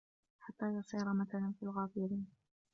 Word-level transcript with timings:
حَتَّى 0.39 0.65
يَصِيرَ 0.65 1.13
مَثَلًا 1.13 1.53
فِي 1.59 1.63
الْغَابِرِينَ 1.65 2.27